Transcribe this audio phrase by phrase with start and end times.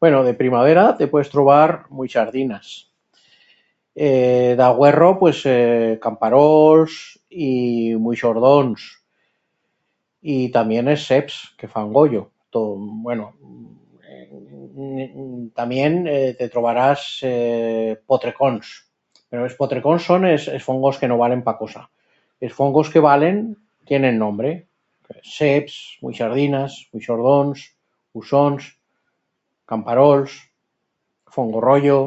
[0.00, 2.66] Bueno, de primavera te puedes trobar muixardinas,
[4.06, 6.92] ee d'aguerro pues ee camparols
[7.48, 7.52] y
[8.06, 8.80] muixordons...
[10.32, 12.20] y tamién es seps, que fan goyo.
[12.50, 12.76] Tot...
[13.06, 13.24] bueno,
[14.08, 15.06] ee,
[15.58, 18.66] tamién ee te trobarás ee potrecons.
[19.30, 21.82] Pero es potrecons son es es fongos que no valen ta cosa.
[22.46, 23.36] Es fongos que valen
[23.90, 24.50] tienen nombre:
[25.36, 25.74] seps,
[26.04, 27.64] muixardinas, muixordons,
[28.12, 28.70] usons,
[29.72, 30.32] camparols,
[31.36, 31.98] fongo royo...